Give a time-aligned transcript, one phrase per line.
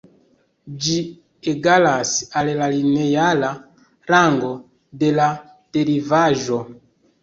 [0.85, 0.95] Ĝi
[1.51, 3.55] egalas al la lineara
[4.15, 4.53] rango
[5.05, 5.33] de la
[5.77, 6.65] derivaĵo.